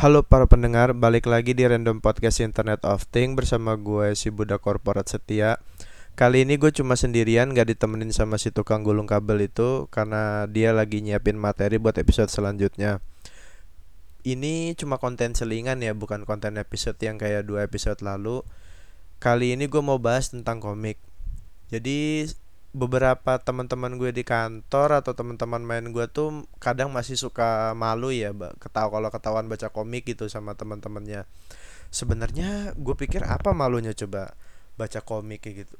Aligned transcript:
Halo 0.00 0.24
para 0.24 0.48
pendengar, 0.48 0.96
balik 0.96 1.28
lagi 1.28 1.52
di 1.52 1.60
Random 1.60 2.00
Podcast 2.00 2.40
Internet 2.40 2.80
of 2.88 3.04
Things 3.12 3.36
bersama 3.36 3.76
gue 3.76 4.16
si 4.16 4.32
Budak 4.32 4.64
Korporat 4.64 5.04
Setia. 5.12 5.60
Kali 6.16 6.48
ini 6.48 6.56
gue 6.56 6.72
cuma 6.72 6.96
sendirian 6.96 7.52
gak 7.52 7.68
ditemenin 7.68 8.08
sama 8.08 8.40
si 8.40 8.48
tukang 8.48 8.80
gulung 8.80 9.04
kabel 9.04 9.44
itu 9.44 9.92
Karena 9.92 10.48
dia 10.48 10.72
lagi 10.72 11.04
nyiapin 11.04 11.36
materi 11.36 11.76
buat 11.76 12.00
episode 12.00 12.32
selanjutnya. 12.32 13.04
Ini 14.24 14.72
cuma 14.80 14.96
konten 14.96 15.36
selingan 15.36 15.84
ya, 15.84 15.92
bukan 15.92 16.24
konten 16.24 16.56
episode 16.56 16.96
yang 17.04 17.20
kayak 17.20 17.44
dua 17.44 17.68
episode 17.68 18.00
lalu. 18.00 18.40
Kali 19.20 19.52
ini 19.52 19.68
gue 19.68 19.84
mau 19.84 20.00
bahas 20.00 20.32
tentang 20.32 20.64
komik. 20.64 20.96
Jadi 21.68 22.24
beberapa 22.70 23.42
teman-teman 23.42 23.98
gue 23.98 24.14
di 24.14 24.22
kantor 24.22 25.02
atau 25.02 25.12
teman-teman 25.18 25.58
main 25.58 25.90
gue 25.90 26.06
tuh 26.06 26.46
kadang 26.62 26.94
masih 26.94 27.18
suka 27.18 27.74
malu 27.74 28.14
ya 28.14 28.30
ketawa 28.62 28.94
kalau 28.94 29.10
ketahuan 29.10 29.46
baca 29.50 29.74
komik 29.74 30.06
gitu 30.06 30.30
sama 30.30 30.54
teman-temannya. 30.54 31.26
Sebenarnya 31.90 32.78
gue 32.78 32.94
pikir 32.94 33.26
apa 33.26 33.50
malunya 33.50 33.90
coba 33.90 34.38
baca 34.78 35.02
komik 35.02 35.42
kayak 35.42 35.66
gitu? 35.66 35.76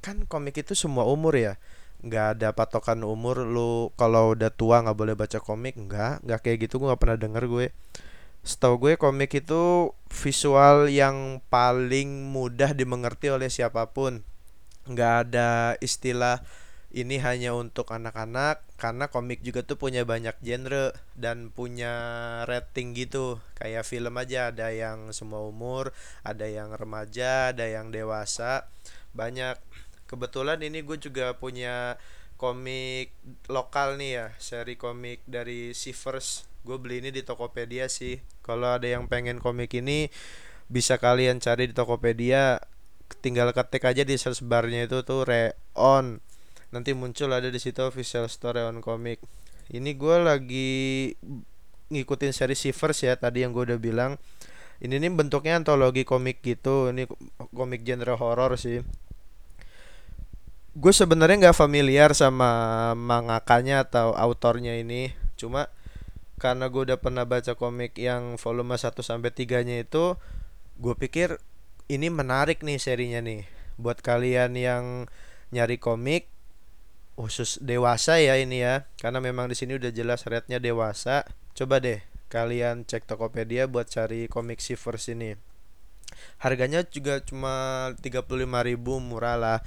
Kan 0.00 0.24
komik 0.24 0.56
itu 0.56 0.72
semua 0.72 1.04
umur 1.04 1.36
ya. 1.36 1.60
Nggak 2.00 2.26
ada 2.40 2.48
patokan 2.56 3.04
umur 3.04 3.44
lu 3.44 3.92
kalau 4.00 4.32
udah 4.32 4.48
tua 4.48 4.80
nggak 4.80 4.96
boleh 4.96 5.14
baca 5.14 5.38
komik? 5.44 5.76
Nggak 5.76 6.24
nggak 6.24 6.40
kayak 6.40 6.58
gitu. 6.64 6.80
Gue 6.80 6.88
nggak 6.88 7.02
pernah 7.04 7.18
denger 7.20 7.44
gue. 7.44 7.66
Setahu 8.42 8.88
gue 8.88 8.92
komik 8.96 9.36
itu 9.36 9.92
visual 10.08 10.88
yang 10.88 11.44
paling 11.52 12.32
mudah 12.32 12.72
dimengerti 12.72 13.30
oleh 13.30 13.52
siapa 13.52 13.92
pun 13.92 14.24
nggak 14.86 15.14
ada 15.28 15.78
istilah 15.78 16.42
ini 16.92 17.16
hanya 17.24 17.56
untuk 17.56 17.88
anak-anak 17.88 18.60
karena 18.76 19.08
komik 19.08 19.40
juga 19.40 19.64
tuh 19.64 19.80
punya 19.80 20.04
banyak 20.04 20.36
genre 20.44 20.92
dan 21.16 21.48
punya 21.48 21.94
rating 22.44 22.92
gitu. 22.92 23.40
Kayak 23.56 23.88
film 23.88 24.12
aja 24.20 24.52
ada 24.52 24.68
yang 24.68 25.08
semua 25.16 25.40
umur 25.40 25.96
ada 26.20 26.44
yang 26.44 26.76
remaja 26.76 27.56
ada 27.56 27.64
yang 27.64 27.88
dewasa 27.88 28.68
banyak. 29.16 29.56
Kebetulan 30.04 30.60
ini 30.60 30.84
gue 30.84 31.00
juga 31.00 31.32
punya 31.32 31.96
komik 32.36 33.16
lokal 33.48 33.96
nih 33.96 34.10
ya 34.12 34.26
seri 34.36 34.76
komik 34.76 35.24
dari 35.24 35.72
Shivers 35.72 36.44
gue 36.62 36.76
beli 36.76 37.00
ini 37.00 37.10
di 37.10 37.24
Tokopedia 37.24 37.88
sih. 37.88 38.20
Kalau 38.44 38.76
ada 38.76 38.84
yang 38.84 39.08
pengen 39.08 39.40
komik 39.40 39.72
ini 39.72 40.12
bisa 40.68 41.00
kalian 41.00 41.40
cari 41.40 41.72
di 41.72 41.74
Tokopedia 41.74 42.60
tinggal 43.18 43.52
ketik 43.52 43.84
aja 43.84 44.02
di 44.02 44.16
search 44.16 44.40
barnya 44.44 44.88
itu 44.88 45.04
tuh 45.04 45.28
Reon 45.28 46.18
nanti 46.72 46.96
muncul 46.96 47.28
ada 47.30 47.52
di 47.52 47.60
situ 47.60 47.84
official 47.84 48.26
store 48.26 48.64
Reon 48.64 48.80
Comic. 48.80 49.20
Ini 49.72 49.92
gue 49.96 50.16
lagi 50.20 50.70
ngikutin 51.92 52.32
seri 52.32 52.56
Shivers 52.56 53.04
ya 53.04 53.14
tadi 53.20 53.44
yang 53.44 53.52
gue 53.52 53.68
udah 53.68 53.78
bilang. 53.78 54.16
Ini 54.82 54.98
nih 54.98 55.14
bentuknya 55.14 55.62
antologi 55.62 56.02
komik 56.02 56.42
gitu. 56.42 56.90
Ini 56.90 57.06
komik 57.54 57.86
genre 57.86 58.18
horor 58.18 58.58
sih. 58.58 58.82
Gue 60.72 60.92
sebenarnya 60.96 61.48
nggak 61.48 61.58
familiar 61.60 62.16
sama 62.16 62.90
mangakanya 62.96 63.86
atau 63.86 64.16
autornya 64.16 64.74
ini. 64.74 65.12
Cuma 65.36 65.70
karena 66.42 66.66
gue 66.66 66.90
udah 66.90 66.98
pernah 66.98 67.22
baca 67.22 67.54
komik 67.54 67.94
yang 67.94 68.34
volume 68.34 68.74
1 68.74 68.98
sampai 68.98 69.30
3 69.30 69.62
nya 69.62 69.86
itu 69.86 70.18
gue 70.82 70.94
pikir 70.98 71.38
ini 71.92 72.08
menarik 72.08 72.64
nih 72.64 72.80
serinya 72.80 73.20
nih. 73.20 73.44
Buat 73.76 74.00
kalian 74.00 74.56
yang 74.56 74.84
nyari 75.52 75.76
komik 75.76 76.32
khusus 77.20 77.60
dewasa 77.60 78.16
ya 78.16 78.40
ini 78.40 78.64
ya. 78.64 78.88
Karena 78.96 79.20
memang 79.20 79.52
di 79.52 79.56
sini 79.56 79.76
udah 79.76 79.92
jelas 79.92 80.24
rednya 80.24 80.56
dewasa. 80.56 81.28
Coba 81.52 81.84
deh 81.84 82.00
kalian 82.32 82.88
cek 82.88 83.04
Tokopedia 83.04 83.68
buat 83.68 83.92
cari 83.92 84.24
komik 84.24 84.64
Shivers 84.64 85.12
ini. 85.12 85.36
Harganya 86.40 86.80
juga 86.88 87.20
cuma 87.20 87.88
35.000 88.00 88.80
murah 89.04 89.36
lah. 89.36 89.58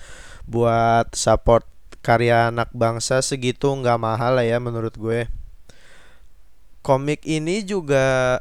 Buat 0.49 1.13
support 1.13 1.69
karya 2.02 2.49
anak 2.49 2.73
bangsa 2.73 3.21
segitu 3.21 3.69
nggak 3.69 4.02
mahal 4.02 4.41
lah 4.41 4.45
ya 4.45 4.58
menurut 4.58 4.97
gue. 4.97 5.30
Komik 6.81 7.21
ini 7.25 7.65
juga 7.65 8.37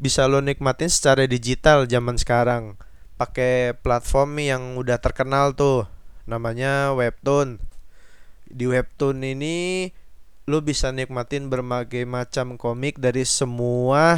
bisa 0.00 0.24
lo 0.24 0.40
nikmatin 0.40 0.88
secara 0.88 1.28
digital 1.28 1.84
zaman 1.84 2.16
sekarang 2.16 2.80
pakai 3.20 3.76
platform 3.76 4.40
yang 4.40 4.62
udah 4.80 4.96
terkenal 4.96 5.52
tuh 5.52 5.84
namanya 6.24 6.96
webtoon. 6.96 7.60
Di 8.48 8.64
webtoon 8.64 9.20
ini 9.20 9.92
lu 10.48 10.64
bisa 10.64 10.88
nikmatin 10.88 11.52
berbagai 11.52 12.08
macam 12.08 12.56
komik 12.56 12.96
dari 12.96 13.28
semua 13.28 14.16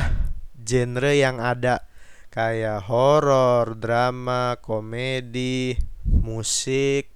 genre 0.54 1.10
yang 1.18 1.42
ada. 1.42 1.82
Kayak 2.30 2.86
horor, 2.86 3.74
drama, 3.74 4.54
komedi, 4.62 5.74
musik, 6.06 7.10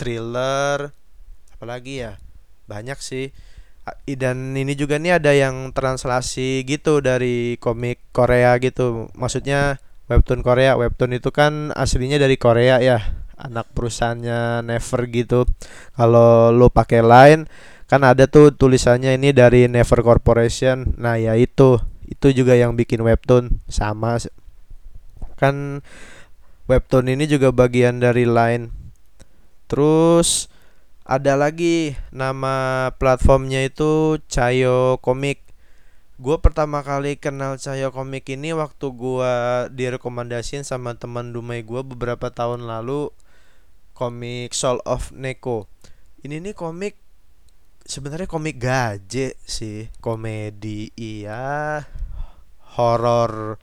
thriller, 0.00 0.96
apalagi 1.52 2.08
ya? 2.08 2.12
Banyak 2.64 2.98
sih. 3.04 3.36
Dan 4.08 4.56
ini 4.56 4.72
juga 4.74 4.96
nih 4.96 5.20
ada 5.20 5.30
yang 5.36 5.76
translasi 5.76 6.64
gitu 6.64 7.04
dari 7.04 7.60
komik 7.60 8.00
Korea 8.16 8.56
gitu. 8.58 9.12
Maksudnya 9.14 9.78
webtoon 10.08 10.40
Korea. 10.40 10.74
Webtoon 10.74 11.14
itu 11.14 11.30
kan 11.30 11.70
aslinya 11.76 12.18
dari 12.18 12.40
Korea 12.40 12.80
ya. 12.80 12.98
Anak 13.38 13.70
perusahaannya 13.70 14.66
Never 14.66 15.00
gitu. 15.14 15.46
Kalau 15.94 16.50
lo 16.50 16.72
pakai 16.72 17.06
line 17.06 17.46
kan 17.88 18.04
ada 18.04 18.28
tuh 18.28 18.52
tulisannya 18.52 19.14
ini 19.14 19.30
dari 19.30 19.70
Never 19.70 20.02
Corporation. 20.02 20.98
Nah 20.98 21.20
ya 21.20 21.38
itu. 21.38 21.78
Itu 22.08 22.32
juga 22.34 22.56
yang 22.58 22.74
bikin 22.74 23.04
webtoon. 23.04 23.62
Sama 23.70 24.18
kan 25.38 25.86
webtoon 26.66 27.06
ini 27.14 27.30
juga 27.30 27.54
bagian 27.54 28.02
dari 28.02 28.26
line. 28.26 28.74
Terus 29.70 30.50
ada 31.08 31.40
lagi 31.40 31.96
nama 32.12 32.88
platformnya 33.00 33.64
itu 33.64 34.20
Cayo 34.28 35.00
Komik 35.00 35.47
gue 36.18 36.36
pertama 36.42 36.82
kali 36.82 37.14
kenal 37.14 37.62
Cahyo 37.62 37.94
komik 37.94 38.26
ini 38.26 38.50
waktu 38.50 38.90
gue 38.90 39.34
direkomendasiin 39.70 40.66
sama 40.66 40.98
teman 40.98 41.30
Dumai 41.30 41.62
gue 41.62 41.78
beberapa 41.86 42.34
tahun 42.34 42.66
lalu 42.66 43.14
komik 43.94 44.50
Soul 44.50 44.82
of 44.82 45.14
Neko. 45.14 45.70
Ini 46.26 46.42
nih 46.42 46.58
komik 46.58 46.98
sebenarnya 47.86 48.26
komik 48.26 48.58
gaje 48.58 49.38
sih 49.46 49.86
komedi 50.02 50.90
iya. 50.98 51.86
Horor 52.74 53.62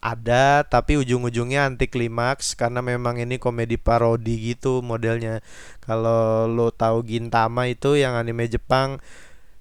ada 0.00 0.64
tapi 0.64 0.96
ujung-ujungnya 0.96 1.68
anti 1.68 1.84
klimaks 1.92 2.56
karena 2.56 2.80
memang 2.80 3.20
ini 3.20 3.36
komedi 3.36 3.76
parodi 3.76 4.40
gitu 4.40 4.80
modelnya. 4.80 5.44
Kalau 5.84 6.48
lo 6.48 6.72
tahu 6.72 7.04
Gintama 7.04 7.68
itu 7.68 8.00
yang 8.00 8.16
anime 8.16 8.48
Jepang 8.48 9.04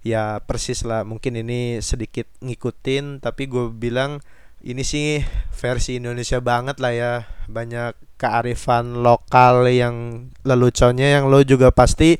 ya 0.03 0.39
persis 0.43 0.83
lah. 0.87 1.03
Mungkin 1.03 1.39
ini 1.39 1.79
sedikit 1.83 2.27
ngikutin 2.43 3.23
tapi 3.23 3.47
gue 3.47 3.71
bilang 3.71 4.23
ini 4.59 4.83
sih 4.83 5.23
versi 5.55 5.99
Indonesia 5.99 6.39
banget 6.43 6.77
lah 6.83 6.93
ya. 6.93 7.13
Banyak 7.47 8.19
kearifan 8.19 8.99
lokal 8.99 9.67
yang 9.71 10.27
leluconnya 10.43 11.19
yang 11.19 11.31
lo 11.31 11.39
juga 11.47 11.71
pasti 11.71 12.19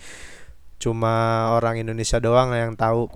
cuma 0.79 1.51
orang 1.51 1.83
Indonesia 1.83 2.23
doang 2.23 2.55
yang 2.55 2.79
tahu. 2.79 3.11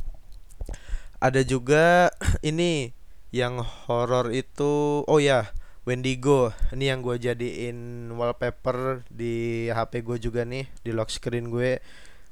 Ada 1.24 1.48
juga 1.48 2.12
ini 2.44 2.92
yang 3.34 3.64
horor 3.64 4.30
itu 4.36 5.02
oh 5.08 5.20
ya 5.20 5.48
Wendigo. 5.84 6.52
Ini 6.72 6.96
yang 6.96 7.00
gue 7.04 7.20
jadiin 7.20 8.12
wallpaper 8.16 9.04
di 9.12 9.68
HP 9.68 10.04
gue 10.04 10.18
juga 10.20 10.48
nih 10.48 10.68
di 10.84 10.92
lock 10.92 11.12
screen 11.12 11.52
gue. 11.52 11.80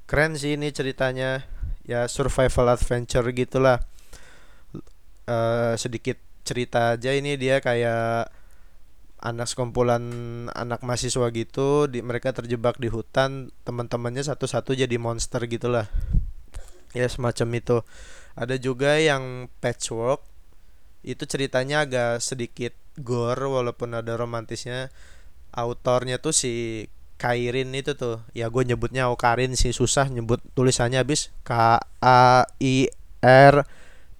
Keren 0.08 0.36
sih 0.36 0.60
ini 0.60 0.72
ceritanya 0.76 1.44
ya 1.86 2.06
survival 2.06 2.74
adventure 2.74 3.26
gitulah. 3.34 3.82
Uh, 5.30 5.78
sedikit 5.78 6.18
cerita 6.42 6.98
aja 6.98 7.14
ini 7.14 7.38
dia 7.38 7.62
kayak 7.62 8.34
anak 9.22 9.46
sekumpulan 9.46 10.02
anak 10.50 10.82
mahasiswa 10.82 11.30
gitu 11.30 11.86
di 11.86 12.02
mereka 12.02 12.34
terjebak 12.34 12.82
di 12.82 12.90
hutan 12.90 13.54
teman-temannya 13.62 14.26
satu-satu 14.26 14.74
jadi 14.74 14.98
monster 14.98 15.46
gitulah. 15.46 15.86
Ya 16.98 17.08
semacam 17.08 17.48
itu. 17.56 17.78
Ada 18.34 18.58
juga 18.58 18.98
yang 18.98 19.48
patchwork 19.62 20.26
itu 21.02 21.24
ceritanya 21.26 21.86
agak 21.86 22.22
sedikit 22.22 22.74
gore 22.98 23.46
walaupun 23.46 23.94
ada 23.94 24.18
romantisnya. 24.18 24.90
Autornya 25.52 26.18
tuh 26.18 26.32
si 26.32 26.88
Kairin 27.22 27.70
itu 27.78 27.94
tuh. 27.94 28.26
Ya 28.34 28.50
gue 28.50 28.66
nyebutnya 28.66 29.06
Okarin 29.14 29.54
sih 29.54 29.70
susah 29.70 30.10
nyebut 30.10 30.42
tulisannya 30.58 30.98
habis. 30.98 31.30
K 31.46 31.78
A 32.02 32.50
I 32.58 32.90
R 33.22 33.62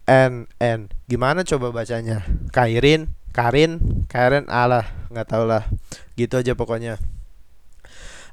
N 0.06 0.46
N. 0.62 0.80
Gimana 1.10 1.42
coba 1.42 1.74
bacanya? 1.74 2.22
Kairin 2.54 3.10
Karin 3.34 4.06
Kairin 4.06 4.46
alah 4.54 4.86
nggak 5.10 5.26
tau 5.34 5.50
lah. 5.50 5.66
Gitu 6.14 6.38
aja 6.38 6.54
pokoknya. 6.54 7.02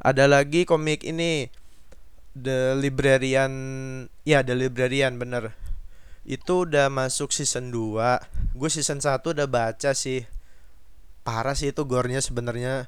Ada 0.04 0.28
lagi 0.28 0.68
komik 0.68 1.00
ini. 1.00 1.48
The 2.38 2.76
Librarian 2.76 3.50
ya 4.28 4.44
The 4.44 4.52
Librarian 4.52 5.16
bener. 5.16 5.56
Itu 6.28 6.68
udah 6.68 6.92
masuk 6.92 7.32
season 7.32 7.72
2. 7.72 8.52
Gue 8.52 8.68
season 8.68 9.00
satu 9.00 9.32
udah 9.32 9.48
baca 9.48 9.96
sih. 9.96 10.28
Parah 11.24 11.56
sih 11.56 11.72
itu 11.72 11.82
gore-nya 11.88 12.20
sebenarnya 12.20 12.86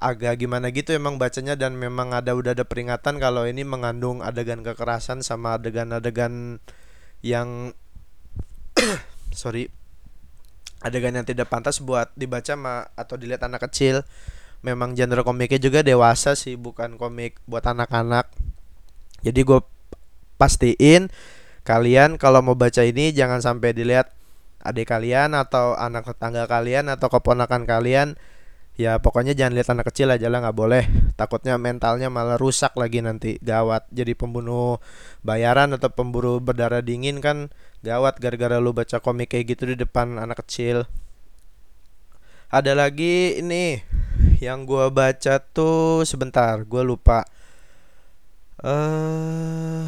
agak 0.00 0.40
gimana 0.40 0.72
gitu 0.72 0.96
emang 0.96 1.20
bacanya 1.20 1.54
dan 1.60 1.76
memang 1.76 2.16
ada 2.16 2.32
udah 2.32 2.56
ada 2.56 2.64
peringatan 2.64 3.20
kalau 3.20 3.44
ini 3.44 3.68
mengandung 3.68 4.24
adegan 4.24 4.64
kekerasan 4.64 5.20
sama 5.20 5.60
adegan-adegan 5.60 6.56
yang 7.20 7.76
sorry 9.36 9.68
adegan 10.80 11.12
yang 11.12 11.28
tidak 11.28 11.52
pantas 11.52 11.84
buat 11.84 12.08
dibaca 12.16 12.56
ma 12.56 12.88
atau 12.96 13.20
dilihat 13.20 13.44
anak 13.44 13.68
kecil. 13.68 14.02
Memang 14.60 14.92
genre 14.92 15.24
komiknya 15.24 15.60
juga 15.60 15.80
dewasa 15.80 16.36
sih 16.36 16.56
bukan 16.56 17.00
komik 17.00 17.40
buat 17.48 17.64
anak-anak. 17.64 18.28
Jadi 19.24 19.40
gue 19.44 19.60
pastiin 20.40 21.12
kalian 21.64 22.16
kalau 22.16 22.40
mau 22.40 22.56
baca 22.56 22.80
ini 22.80 23.12
jangan 23.12 23.44
sampai 23.44 23.76
dilihat 23.76 24.12
adik 24.64 24.88
kalian 24.88 25.36
atau 25.36 25.76
anak 25.76 26.08
tetangga 26.08 26.44
kalian 26.48 26.88
atau 26.92 27.08
keponakan 27.08 27.64
kalian 27.64 28.16
ya 28.80 28.96
pokoknya 28.96 29.36
jangan 29.36 29.52
lihat 29.52 29.68
anak 29.76 29.92
kecil 29.92 30.08
aja 30.08 30.32
lah 30.32 30.40
nggak 30.40 30.56
boleh. 30.56 30.84
Takutnya 31.20 31.60
mentalnya 31.60 32.08
malah 32.08 32.40
rusak 32.40 32.72
lagi 32.80 33.04
nanti. 33.04 33.36
Gawat 33.44 33.84
jadi 33.92 34.16
pembunuh 34.16 34.80
bayaran 35.20 35.76
atau 35.76 35.92
pemburu 35.92 36.40
berdarah 36.40 36.80
dingin 36.80 37.20
kan 37.20 37.52
gawat 37.84 38.16
gara-gara 38.16 38.56
lu 38.56 38.72
baca 38.72 38.96
komik 39.04 39.36
kayak 39.36 39.52
gitu 39.52 39.68
di 39.68 39.76
depan 39.76 40.16
anak 40.16 40.40
kecil. 40.40 40.88
Ada 42.48 42.72
lagi 42.72 43.44
ini 43.44 43.84
yang 44.40 44.64
gua 44.64 44.88
baca 44.88 45.36
tuh 45.44 46.08
sebentar 46.08 46.64
gua 46.64 46.80
lupa. 46.80 47.28
Eh 48.64 48.68
uh, 48.68 49.84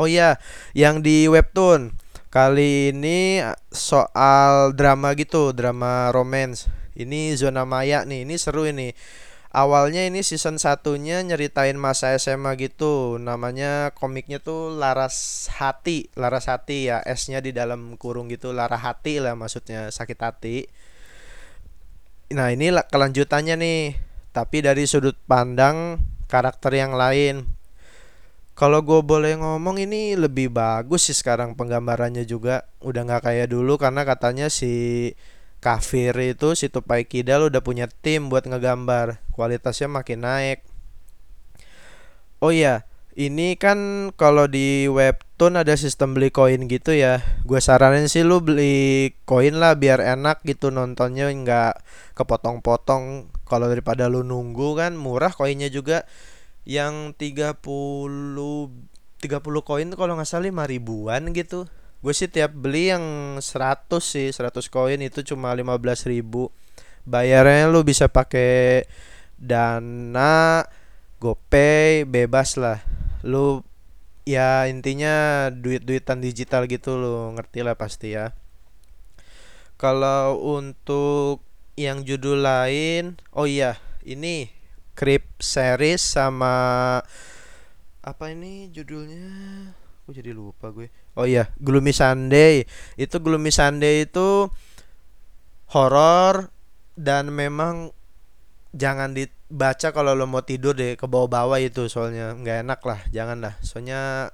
oh 0.00 0.08
ya 0.08 0.40
yang 0.72 1.04
di 1.04 1.28
webtoon. 1.28 1.92
Kali 2.28 2.92
ini 2.92 3.40
soal 3.72 4.76
drama 4.76 5.16
gitu 5.16 5.56
drama 5.56 6.12
romance 6.12 6.68
ini 6.98 7.32
zona 7.38 7.62
maya 7.62 8.02
nih, 8.02 8.26
ini 8.26 8.34
seru 8.34 8.66
ini. 8.66 8.92
Awalnya 9.48 10.04
ini 10.04 10.20
season 10.20 10.60
satunya 10.60 11.24
nyeritain 11.24 11.80
masa 11.80 12.12
SMA 12.20 12.52
gitu. 12.60 13.16
Namanya 13.16 13.96
komiknya 13.96 14.44
tuh 14.44 14.76
Laras 14.76 15.48
Hati, 15.48 16.12
Laras 16.20 16.52
Hati 16.52 16.92
ya, 16.92 17.00
S-nya 17.00 17.40
di 17.40 17.56
dalam 17.56 17.96
kurung 17.96 18.28
gitu, 18.28 18.52
Lara 18.52 18.76
Hati 18.76 19.16
lah 19.24 19.32
maksudnya, 19.32 19.88
sakit 19.88 20.18
hati. 20.20 20.68
Nah, 22.36 22.52
ini 22.52 22.68
kelanjutannya 22.68 23.56
nih, 23.56 23.96
tapi 24.36 24.60
dari 24.60 24.84
sudut 24.84 25.16
pandang 25.24 25.96
karakter 26.28 26.76
yang 26.76 26.92
lain. 26.92 27.48
Kalau 28.52 28.84
gue 28.84 29.00
boleh 29.00 29.38
ngomong 29.38 29.80
ini 29.80 30.12
lebih 30.18 30.52
bagus 30.52 31.08
sih 31.08 31.16
sekarang 31.16 31.54
penggambarannya 31.54 32.26
juga 32.28 32.66
udah 32.82 33.06
nggak 33.06 33.22
kayak 33.30 33.48
dulu 33.54 33.78
karena 33.78 34.02
katanya 34.02 34.50
si 34.50 35.14
Kafir 35.58 36.14
itu 36.22 36.54
si 36.54 36.70
Tupai 36.70 37.02
Kidal 37.02 37.50
udah 37.50 37.58
punya 37.62 37.90
tim 37.90 38.30
buat 38.30 38.46
ngegambar. 38.46 39.18
Kualitasnya 39.34 39.90
makin 39.90 40.22
naik. 40.22 40.62
Oh 42.38 42.54
iya 42.54 42.86
ini 43.18 43.58
kan 43.58 44.10
kalau 44.14 44.46
di 44.46 44.86
webtoon 44.86 45.58
ada 45.58 45.74
sistem 45.74 46.14
beli 46.14 46.30
koin 46.30 46.70
gitu 46.70 46.94
ya. 46.94 47.18
Gue 47.42 47.58
saranin 47.58 48.06
sih 48.06 48.22
lu 48.22 48.38
beli 48.38 49.10
koin 49.26 49.58
lah 49.58 49.74
biar 49.74 49.98
enak 49.98 50.46
gitu 50.46 50.70
nontonnya 50.70 51.26
nggak 51.26 51.82
kepotong-potong. 52.14 53.34
Kalau 53.42 53.66
daripada 53.66 54.06
lu 54.06 54.22
nunggu 54.22 54.78
kan 54.78 54.94
murah 54.94 55.34
koinnya 55.34 55.66
juga. 55.66 56.06
Yang 56.62 57.18
30 57.18 57.58
30 59.18 59.66
koin 59.66 59.88
kalau 59.98 60.14
nggak 60.14 60.28
salah 60.30 60.46
5 60.46 60.70
ribuan 60.70 61.34
gitu 61.34 61.66
gue 61.98 62.14
sih 62.14 62.30
tiap 62.30 62.54
beli 62.54 62.94
yang 62.94 63.36
100 63.42 63.90
sih 63.98 64.30
100 64.30 64.54
koin 64.70 65.00
itu 65.02 65.22
cuma 65.26 65.50
15 65.50 66.10
ribu. 66.10 66.50
Bayarnya 67.08 67.72
lu 67.72 67.82
bisa 67.82 68.06
pakai 68.06 68.86
dana 69.38 70.62
gopay 71.18 72.06
bebas 72.06 72.54
lah. 72.60 72.78
Lu 73.26 73.66
ya 74.28 74.68
intinya 74.70 75.48
duit-duitan 75.50 76.20
digital 76.20 76.68
gitu 76.70 77.00
lu 77.00 77.34
ngerti 77.34 77.66
lah 77.66 77.74
pasti 77.74 78.14
ya. 78.14 78.36
Kalau 79.78 80.38
untuk 80.42 81.42
yang 81.78 82.02
judul 82.02 82.42
lain 82.42 83.22
oh 83.30 83.46
iya 83.46 83.78
ini 84.02 84.58
Creep 84.98 85.38
series 85.38 86.02
sama 86.02 86.98
apa 88.02 88.24
ini 88.34 88.66
judulnya? 88.74 89.30
Gue 90.02 90.10
jadi 90.10 90.34
lupa 90.34 90.74
gue. 90.74 90.90
Oh 91.18 91.26
iya, 91.26 91.50
Gloomy 91.58 91.90
Sunday. 91.90 92.62
Itu 92.94 93.18
Gloomy 93.18 93.50
Sunday 93.50 94.06
itu 94.06 94.46
horor 95.74 96.54
dan 96.94 97.34
memang 97.34 97.90
jangan 98.70 99.18
dibaca 99.18 99.90
kalau 99.90 100.14
lo 100.14 100.30
mau 100.30 100.46
tidur 100.46 100.78
deh 100.78 100.94
ke 100.94 101.10
bawah-bawah 101.10 101.58
itu 101.58 101.90
soalnya 101.90 102.38
nggak 102.38 102.58
enak 102.62 102.80
lah 102.86 103.00
jangan 103.10 103.42
lah. 103.42 103.54
Soalnya 103.66 104.30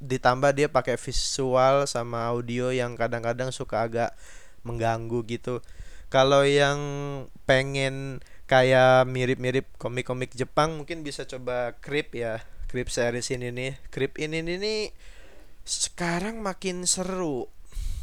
ditambah 0.00 0.56
dia 0.56 0.72
pakai 0.72 0.96
visual 0.96 1.84
sama 1.84 2.32
audio 2.32 2.72
yang 2.72 2.96
kadang-kadang 2.96 3.52
suka 3.52 3.84
agak 3.84 4.10
mengganggu 4.64 5.28
gitu. 5.28 5.60
Kalau 6.08 6.48
yang 6.48 6.80
pengen 7.44 8.24
kayak 8.48 9.04
mirip-mirip 9.04 9.68
komik-komik 9.76 10.32
Jepang 10.32 10.80
mungkin 10.80 11.04
bisa 11.04 11.28
coba 11.28 11.76
Creep 11.84 12.16
ya. 12.16 12.40
Creep 12.72 12.88
series 12.88 13.28
ini 13.36 13.52
nih. 13.52 13.72
Creep 13.92 14.16
ini 14.16 14.40
nih 14.40 15.12
sekarang 15.62 16.42
makin 16.42 16.84
seru. 16.84 17.46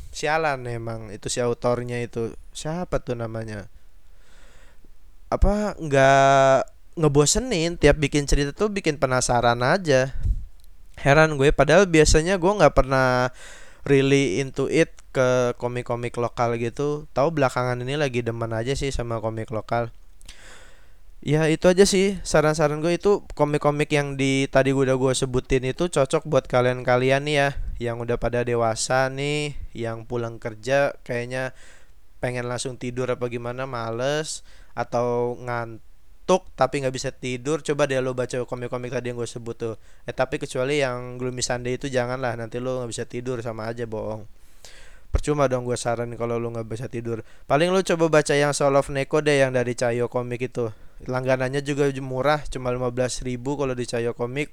Sialan 0.09 0.65
emang 0.65 1.13
itu 1.13 1.29
si 1.29 1.39
autornya 1.43 2.01
itu. 2.01 2.33
Siapa 2.55 3.03
tuh 3.03 3.19
namanya? 3.19 3.69
Apa 5.29 5.77
nggak 5.77 6.59
ngebosenin. 6.97 7.77
Tiap 7.77 7.97
bikin 8.01 8.25
cerita 8.25 8.55
tuh 8.55 8.73
bikin 8.73 8.97
penasaran 8.97 9.61
aja. 9.61 10.15
Heran 10.99 11.39
gue 11.39 11.53
padahal 11.55 11.87
biasanya 11.87 12.35
gue 12.41 12.51
nggak 12.59 12.75
pernah 12.75 13.31
really 13.87 14.43
into 14.43 14.67
it 14.67 14.91
ke 15.13 15.53
komik-komik 15.61 16.17
lokal 16.17 16.57
gitu. 16.57 17.07
Tahu 17.13 17.29
belakangan 17.31 17.79
ini 17.79 17.95
lagi 17.95 18.25
demen 18.25 18.51
aja 18.51 18.73
sih 18.73 18.89
sama 18.89 19.21
komik 19.21 19.53
lokal 19.53 19.93
Ya 21.19 21.51
itu 21.51 21.67
aja 21.67 21.83
sih. 21.83 22.15
Saran-saran 22.23 22.79
gue 22.79 22.95
itu 22.95 23.27
komik-komik 23.35 23.91
yang 23.91 24.15
di 24.15 24.47
tadi 24.47 24.71
udah 24.71 24.95
gue 24.95 25.11
sebutin 25.11 25.67
itu 25.67 25.91
cocok 25.91 26.23
buat 26.23 26.47
kalian-kalian 26.47 27.27
nih 27.27 27.35
ya. 27.35 27.49
Yang 27.79 27.95
udah 28.07 28.17
pada 28.23 28.39
dewasa 28.47 29.11
nih 29.11 29.51
yang 29.75 30.07
pulang 30.07 30.39
kerja 30.39 30.95
kayaknya 31.03 31.51
pengen 32.23 32.47
langsung 32.47 32.79
tidur 32.79 33.11
apa 33.11 33.27
gimana 33.27 33.63
males 33.67 34.43
atau 34.75 35.39
ngantuk 35.39 36.47
tapi 36.55 36.83
nggak 36.83 36.95
bisa 36.95 37.11
tidur 37.15 37.63
coba 37.63 37.87
deh 37.87 37.99
lo 38.03 38.11
baca 38.11 38.43
komik-komik 38.43 38.91
tadi 38.91 39.11
yang 39.11 39.19
gue 39.19 39.27
sebut 39.27 39.55
tuh. 39.59 39.75
Eh 40.07 40.15
tapi 40.15 40.39
kecuali 40.39 40.79
yang 40.79 41.19
Gloomy 41.19 41.43
Sunday 41.43 41.75
itu 41.75 41.91
janganlah 41.91 42.39
nanti 42.39 42.63
lo 42.63 42.79
nggak 42.79 42.91
bisa 42.95 43.03
tidur 43.03 43.43
sama 43.43 43.67
aja 43.67 43.83
bohong. 43.83 44.23
Percuma 45.11 45.51
dong 45.51 45.67
gue 45.67 45.75
saran 45.75 46.15
kalau 46.15 46.39
lo 46.39 46.47
nggak 46.47 46.63
bisa 46.63 46.87
tidur. 46.87 47.27
Paling 47.43 47.75
lo 47.75 47.83
coba 47.83 48.07
baca 48.07 48.31
yang 48.39 48.55
Soul 48.55 48.79
of 48.79 48.87
Neko 48.87 49.19
deh 49.19 49.43
yang 49.43 49.51
dari 49.51 49.75
Cayo 49.75 50.07
komik 50.07 50.47
itu 50.47 50.71
langganannya 51.07 51.63
juga 51.63 51.87
murah 52.03 52.43
cuma 52.49 52.73
15 52.73 53.23
ribu 53.23 53.55
kalau 53.55 53.77
di 53.77 53.85
Cayo 53.87 54.11
Komik. 54.17 54.51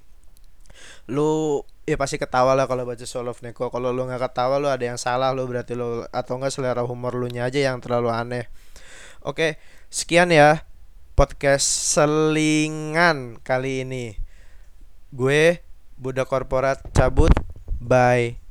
Lu 1.08 1.62
ya 1.88 1.96
pasti 1.96 2.20
ketawa 2.20 2.52
lah 2.52 2.68
kalau 2.68 2.84
baca 2.84 3.02
Soul 3.02 3.32
of 3.32 3.40
Neko. 3.42 3.72
Kalau 3.72 3.90
lu 3.90 4.06
nggak 4.06 4.30
ketawa 4.30 4.60
lu 4.60 4.68
ada 4.70 4.84
yang 4.84 5.00
salah 5.00 5.32
lu 5.32 5.48
berarti 5.48 5.74
lu 5.74 6.04
atau 6.12 6.38
enggak 6.38 6.52
selera 6.52 6.84
humor 6.84 7.16
lu 7.16 7.26
nya 7.32 7.48
aja 7.48 7.58
yang 7.58 7.82
terlalu 7.82 8.12
aneh. 8.12 8.46
Oke 9.24 9.58
sekian 9.90 10.30
ya 10.30 10.62
podcast 11.16 11.66
selingan 11.66 13.40
kali 13.42 13.82
ini. 13.82 14.14
Gue 15.10 15.64
Budak 15.96 16.28
Korporat 16.28 16.84
cabut. 16.92 17.32
Bye 17.80 18.45